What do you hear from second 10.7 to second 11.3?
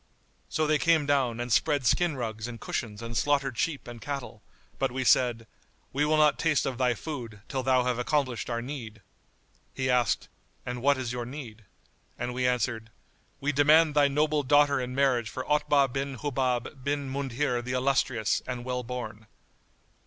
what is your